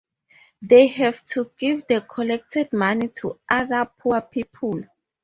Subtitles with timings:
[0.63, 4.81] They have to give the collected money to other poor people.